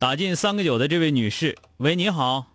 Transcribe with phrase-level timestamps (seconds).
[0.00, 2.46] 打进三个九的这位女士，喂，你好。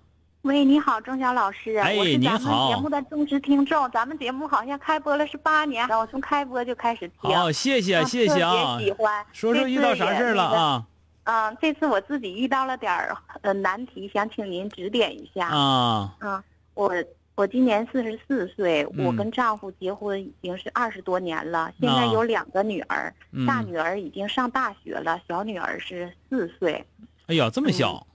[0.44, 1.75] 喂，你好，钟晓老师。
[1.75, 2.73] 哎，我是咱们好。
[2.73, 7.35] 节目的忠实听众，咱们节目好像开播了是八年，我从开播就开始听。
[7.35, 8.77] 好，谢谢，谢谢啊。
[8.77, 9.25] 特别喜欢。
[9.33, 10.85] 说说遇到啥事了啊？
[11.25, 15.50] 嗯，这次我自己遇到了点儿呃难题，想请您指点一下。
[15.50, 16.16] 啊。
[16.22, 16.41] 嗯，
[16.75, 16.94] 我
[17.35, 23.13] 我今年四十四岁，我跟丈夫结婚已经是二十多年了，现在有两个女儿，
[23.45, 26.85] 大女儿已经上大学了，小女儿是四岁。
[27.27, 28.05] 哎呀，这么小。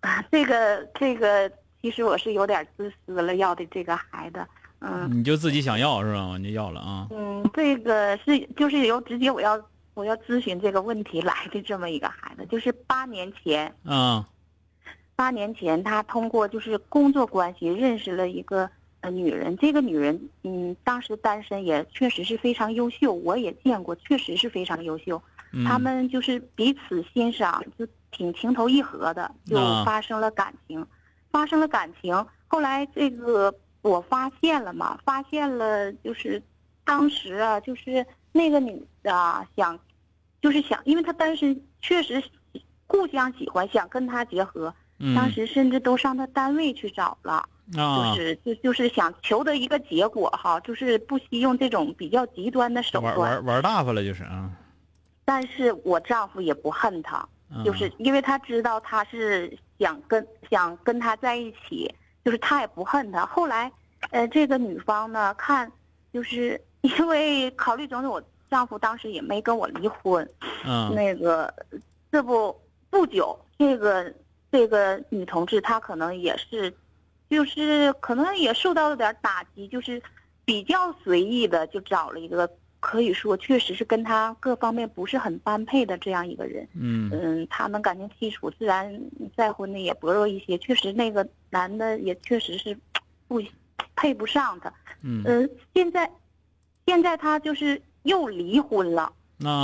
[0.00, 1.50] 啊，这个这个，
[1.82, 4.46] 其实我是有点自私了，要的这个孩子，
[4.78, 6.36] 嗯，你就自己想要是吧？
[6.38, 7.08] 你就要了啊。
[7.10, 9.60] 嗯，这个是就是由直接我要
[9.94, 14.24] 我要咨询这个问题来的这么一个孩子，就是八年前，啊，
[15.16, 25.20] 八年前他通过就是工作关系认识了一个呃女人，这个女人嗯当时单身也确实是非常优秀，我也见过，确实是非常优秀，
[25.66, 27.86] 他们就是彼此欣赏就。
[28.10, 29.54] 挺情投意合的，就
[29.84, 30.84] 发生了感情，
[31.30, 32.26] 发生了感情。
[32.46, 36.42] 后来这个我发现了嘛，发现了就是，
[36.86, 39.78] 当时啊，就是那个女的想，
[40.40, 42.20] 就是想，因为她单身，确实
[42.86, 44.74] 互相喜欢，想跟他结合。
[45.14, 53.14] 当时甚至都上他单位去找了，就是就就是想求得一个结果哈，就是不惜用这种比较极端的手段。
[53.18, 54.50] 玩玩玩大发了就是啊。
[55.28, 57.28] 但是我丈夫也不恨她。
[57.62, 61.94] 就是因为他知道她是想跟想跟他在一起，
[62.24, 63.26] 就是他也不恨她。
[63.26, 63.70] 后来，
[64.10, 65.70] 呃，这个女方呢，看，
[66.12, 70.26] 就是 因为考虑种种，我丈夫当时也没跟我离婚。
[70.64, 70.94] 嗯。
[70.94, 71.52] 那个，
[72.10, 74.14] 这不不久，这个
[74.50, 76.74] 这个女同志她可能也是，
[77.28, 80.02] 就是可能也受到了点打击，就是
[80.44, 82.50] 比较随意的就找了一个。
[82.80, 86.66] 可以说，确实是跟他各方面不是很般配的这样一个人。
[86.74, 89.00] 嗯嗯，他们感情基础自然
[89.36, 90.56] 再婚的也薄弱一些。
[90.58, 92.76] 确实，那个男的也确实是
[93.26, 93.42] 不
[93.96, 94.72] 配不上他。
[95.02, 96.10] 嗯现在
[96.86, 99.12] 现在他就是又离婚了。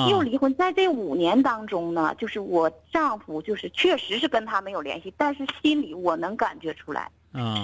[0.08, 7.10] 又离婚，在这五年当中呢，就是我丈夫就是确实是跟他没有联系，但是心里我能感觉出来。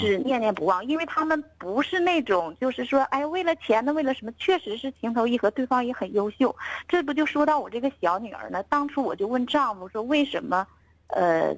[0.00, 4.32] 是念念不忘，因为他们不是那种，就是说，哎，为了钱呢，为了什么？
[4.38, 6.54] 确实是情投意合，对方也很优秀。
[6.88, 8.62] 这不就说到我这个小女儿呢？
[8.64, 10.66] 当初我就问丈夫说，为什么，
[11.08, 11.54] 呃，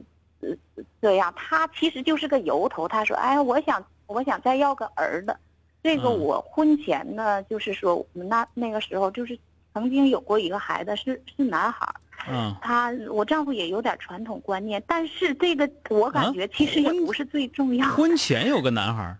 [1.00, 1.32] 这样？
[1.36, 2.86] 他其实就是个由头。
[2.86, 5.34] 他说，哎，我想，我想再要个儿子。
[5.82, 9.38] 这个我婚前呢，就是说，我们那那个时候就是
[9.72, 11.88] 曾经有过一个孩子，是是男孩。
[12.28, 17.88] 嗯，他我丈夫也有点传统观念，但是这个我感觉其实也不是最重要。
[17.88, 19.16] 婚前有个男孩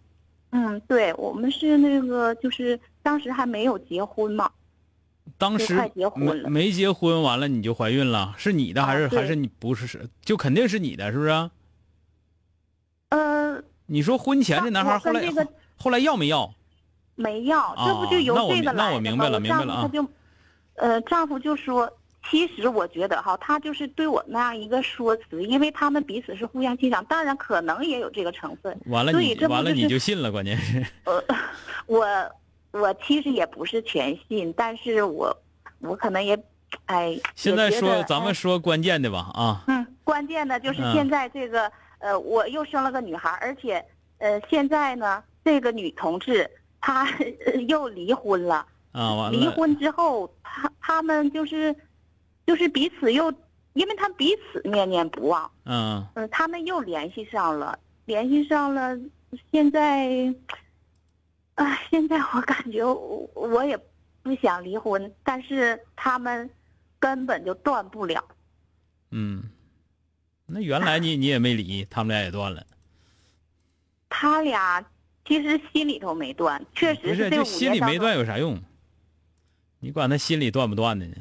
[0.51, 4.51] 嗯，对，我们是那个就是当时还没有结婚嘛。
[5.39, 8.35] 当时快结婚了，没结婚完了你就怀孕了？
[8.37, 10.09] 是你的还是还是你不是是？
[10.25, 11.51] 就肯定是你的，是不是？
[13.09, 15.23] 呃，你说婚前这男孩后来
[15.77, 16.55] 后来要没要？
[17.15, 18.91] 没要，这不就由这个来？
[18.91, 19.83] 那我明白了，明白了啊。
[19.83, 20.07] 他就，
[20.75, 21.93] 呃，丈夫就说。
[22.31, 28.79] 其实我觉得哈，他就是对我那样一个说辞，因为他们彼此是互相欣赏，当然可能也有这个成分。
[28.87, 30.87] 完了你完了你就信了，关键是。
[31.05, 31.23] 呃，
[31.87, 32.07] 我
[32.71, 35.37] 我其实也不是全信，但是我
[35.81, 36.39] 我可能也，
[36.87, 37.19] 哎。
[37.35, 39.65] 现在说咱们说关键的吧啊。
[39.67, 43.85] 嗯，关键的就是现在这个呃，我又生了个女孩，而且
[44.19, 46.49] 呃，现在呢，这个女同志
[46.81, 47.09] 她
[47.69, 48.65] 又离婚了。
[48.93, 49.39] 啊，完了。
[49.39, 51.75] 离婚之后，他他们就是。
[52.47, 53.33] 就是彼此又，
[53.75, 58.99] 因为他彼此念念不忘，嗯嗯，他们又联系上了，联系上了，
[59.51, 60.35] 现在，
[61.55, 63.79] 啊，现在我感觉我也
[64.23, 66.49] 不想离婚，但是他们
[66.99, 68.25] 根本就断不了，
[69.11, 69.45] 嗯，
[70.47, 72.67] 那原来你 你也没离，他们俩也断了，
[74.09, 74.85] 他俩
[75.25, 78.61] 其实心里头没断，确实是这心里没断有啥用？
[79.79, 81.17] 你管他心里断不断的呢？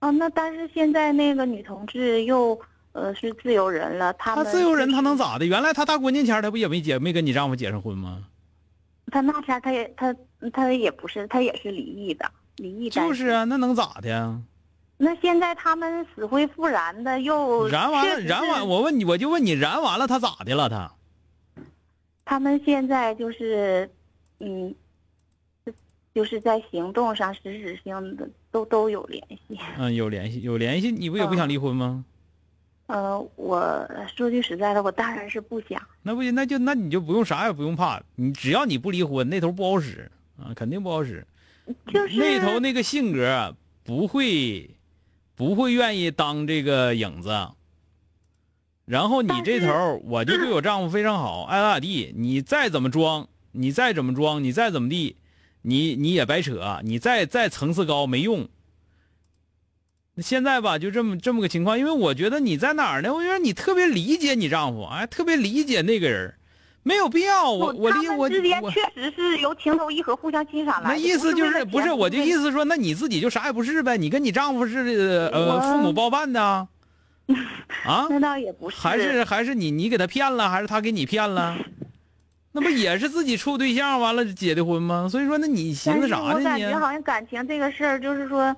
[0.00, 0.10] 啊。
[0.10, 2.58] 那但是现在那个女同志又
[2.92, 5.46] 呃是自由人了，她她自由人，她能咋的？
[5.46, 8.24] 原来她大过年前她不也没结没跟你丈夫结上婚吗？
[9.10, 10.14] 她那前她也她
[10.52, 12.90] 她也不是，她也是离异的，离异。
[12.90, 14.38] 就是啊，那能咋的呀？
[15.00, 20.68] 那现在他们死灰复燃的又燃完了，燃完，我问你，我就问你，燃完了他咋的了？
[20.68, 20.92] 他
[22.24, 23.88] 他们现在就是，
[24.40, 24.74] 嗯，
[26.18, 29.56] 就就是在行动上实质性的都都有联系。
[29.78, 32.04] 嗯有联系，有联系，你不也不想离婚吗？
[32.88, 35.80] 呃，我说句实在的，我当然是不想。
[36.02, 41.24] 那不行，那就那你就不用啥也不用怕，你只要你不离婚，那头不好使啊，肯定不好使。
[41.86, 43.54] 就是那头那个性格啊
[43.84, 44.70] 不会，
[45.36, 47.30] 不会愿意当这个影子。
[48.86, 52.12] 然后你这头，我就对我丈夫非常好，爱咋咋地。
[52.16, 55.14] 你再怎么装，你再怎么装，你再怎么地，
[55.68, 58.48] 你你也白扯，你再再层次高没用。
[60.14, 63.12] 那现在吧，就这么这么个情况，因为我觉得你在哪儿呢？
[63.12, 66.34] 我觉得你特别理解你丈夫，哎，特别理解那个人，
[66.82, 67.50] 没有必要。
[67.50, 70.96] 我我他理我之间确实是由情投意合、互相欣赏来的。
[70.96, 73.96] 那意思就是不是我就意思思说，那你自己就啥也不是呗？
[73.98, 74.78] 你跟你丈夫是
[75.32, 76.66] 呃我父母包办的 啊？
[77.84, 78.06] 啊？
[78.08, 81.56] 那倒也不是，还是还是你你给他骗了，还是他给你骗了？
[82.52, 85.06] 那不也是自己处对象完了结的婚吗？
[85.08, 86.40] 所以说，那你寻思啥呢我？
[86.42, 88.56] 感觉好像感情这个事儿，就是说，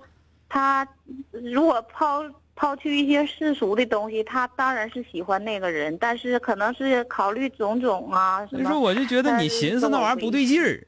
[0.49, 0.87] 他
[1.33, 2.23] 如果抛
[2.55, 10.87] 抛去一些世俗的东西，他当然是喜欢那个人，但是可能是考虑种种啊什所以说，我就觉得你寻思那玩意儿不对劲儿，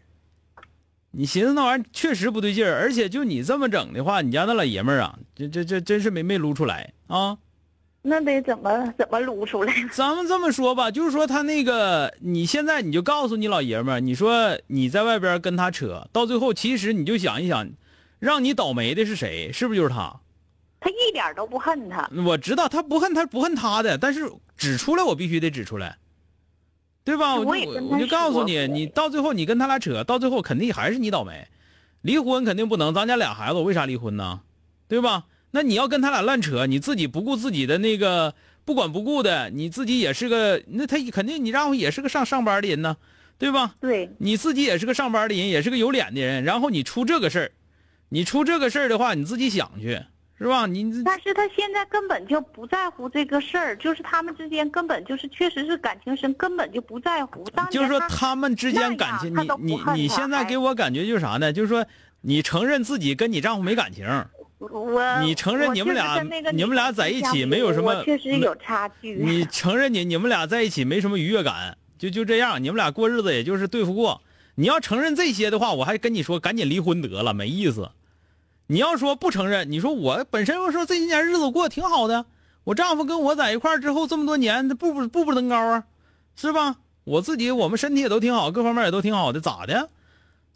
[1.10, 7.36] 你寻思那玩意儿确实不对劲儿，而且就你这么整的话，你家那老爷们儿啊，这这这真是没没撸出来啊。
[8.02, 9.72] 那得怎么怎么撸出来？
[9.94, 17.70] 咱们这么说吧，就是说他那个，你现在你就告诉你老爷们儿，你说你在外边跟他扯，到最后其实你就想一想，
[18.18, 19.52] 让你倒霉的是谁？
[19.52, 20.20] 是不是就是他？
[20.80, 25.96] 他一点都不恨他，我知道他不恨他不恨他的，但是指出来我必须得指出来，
[27.04, 27.36] 对吧？
[27.36, 31.46] 我就我就告诉你，你到最后你跟他俩扯，到最后肯定还是你倒霉。
[32.00, 34.40] 离婚肯定不能，咱家俩孩子，我为啥离婚呢？
[34.88, 35.26] 对吧？
[35.52, 38.34] 那你要跟他俩乱扯，你自己不顾自己的那个
[38.64, 42.96] 不管不顾的，你自己也是个，那他肯定你丈夫也是个上上班的人呢，
[43.38, 43.74] 对吧？
[43.80, 47.50] 对，你自己也是个上班的人，也是个有脸的人，然后你出这个事儿，
[48.08, 50.00] 你出这个事儿的话，你自己想去，
[50.38, 50.66] 是吧？
[50.66, 57.44] 你但是他现在根本就不在乎这个事儿，就是他们之间根本就是确实是感情深，根本就不在乎。
[57.54, 61.52] 当就是说他他们之间感情，你你你现在给我感觉就是啥呢？
[61.52, 61.84] 就是说
[62.22, 64.06] 你承认自己跟你丈夫没感情，
[64.70, 66.22] 我你承认你们俩
[66.52, 69.14] 你们俩在一起没有什么确实有差距。
[69.14, 74.20] 你承认你你们俩在一起没什么愉悦感，就就这样，你们俩过日子也就是对付过。
[74.54, 77.90] 你要承认这些的话，我还跟你说赶紧离婚得了，没意思。
[78.66, 82.26] 你要说不承认，你说我本身我说这些年日子过得挺好的，
[82.64, 85.84] 我丈夫跟我在一块儿之后这么多年，他步步步步登高啊，
[86.36, 86.76] 是吧？
[87.04, 89.90] 我自己我们身体也都挺好，各方面也都挺好的，咋的？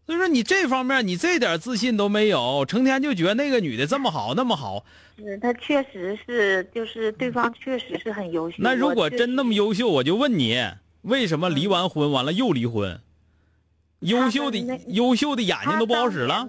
[0.06, 4.84] 所以说你这方面你这点自信都没有，成天就觉得那个女的这么好那么好，
[5.18, 8.56] 是她确实是，就是对方确实是很优秀。
[8.60, 10.64] 那如果真那么优秀，我就问你，
[11.02, 13.00] 为什么离完婚完了又离婚？
[14.00, 16.48] 优秀的优秀的眼睛都不好使了？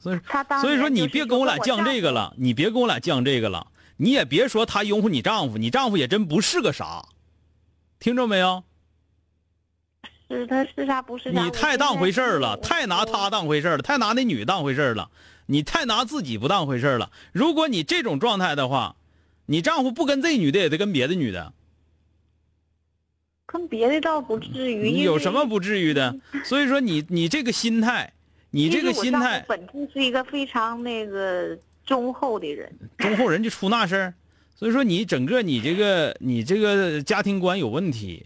[0.00, 0.18] 所以
[0.60, 7.04] 所以说你别跟我俩犟这个了，你别跟我俩犟这个了，你也别说他拥护你丈夫，你丈夫也真不是个啥，
[8.00, 8.64] 听着没有？
[10.36, 11.42] 是他是啥不是啥？
[11.42, 15.10] 你太当回事儿了，太拿他当回事儿了，太拿那女当回事儿了，
[15.46, 17.10] 你太拿自己不当回事儿了。
[17.32, 18.96] 如果你这种状态的话，
[19.46, 21.52] 你丈夫不跟这女的，也得跟别的女的。
[23.46, 24.92] 跟别的倒不至于。
[24.92, 26.14] 你有什么不至于的？
[26.44, 28.12] 所以说你你这个心态，
[28.50, 32.72] 你这个心态，本质是一个非常那个忠厚的人。
[32.98, 34.14] 忠厚人就出那事儿。
[34.54, 38.24] 所以说你整个你这个你这个家庭观有问题。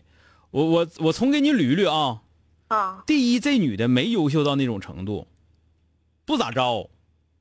[0.54, 2.22] 我我我从给你捋一捋啊。
[2.68, 5.26] 啊，第一，这女的没优秀到那种程度，
[6.24, 6.88] 不咋着。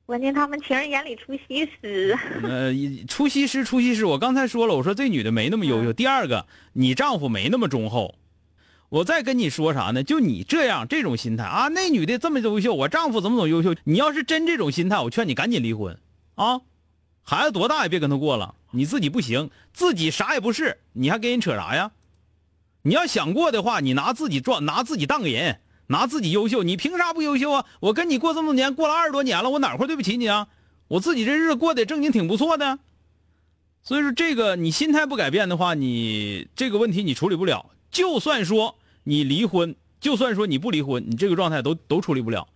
[0.04, 2.18] 关键他们情人眼里出西施。
[2.42, 2.72] 呃，
[3.06, 4.04] 出西施，出西施。
[4.04, 5.92] 我刚才说了，我说这女的没那么优秀。
[5.92, 8.16] 第二个，你丈夫没那么忠厚。
[8.88, 10.02] 我再跟你说啥呢？
[10.02, 13.76] 就你这样这种心态啊，那女的这么优秀，我丈夫怎么怎么优秀？
[13.84, 15.96] 你要是真这种心态，我劝你赶紧离婚
[16.34, 16.62] 啊！
[17.22, 21.92] 孩子多大也别跟他过了，你自己不行，自己啥也不是，你还跟人扯啥呀？
[22.86, 27.64] 你要想过的话，你拿自己装，拿自己当个人，拿自己优秀，你凭啥不优秀啊？
[27.80, 30.48] 我跟你过这么多年，过了二十多年了，我哪块对不起你啊？
[30.88, 32.78] 我自己这日子过得正经挺不错的，
[33.82, 37.70] 所以说这个你心态不改变的话，你这个问题你处理不了。
[37.90, 42.48] 就算说你离婚，就算说你不离婚，你这个状态都都处理不了。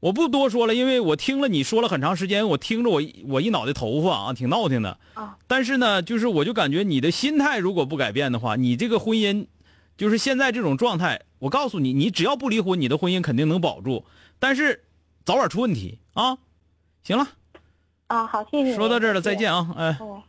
[0.00, 4.98] 我不多说了，因为我听了你说了很长时间，我听着我我一脑袋头发啊，挺闹挺的。
[5.14, 9.46] 啊，但是呢，就是我就感觉你的心态如果不改变的话，你这个婚姻，
[9.98, 14.04] 就是现在这种状态，我告诉你，你只要不离婚，你的婚姻肯定能保住。
[14.38, 14.84] 但是
[15.24, 16.38] 早晚出问题啊！
[17.02, 17.26] 行了，
[18.06, 18.76] 啊，好，谢谢。
[18.76, 19.34] 说到这儿了，再。
[19.34, 19.74] 见啊！
[19.76, 20.22] 哎，哦。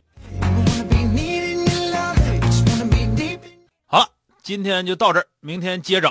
[3.86, 4.08] 好了，
[4.42, 6.08] 今天就到这儿，明天接整。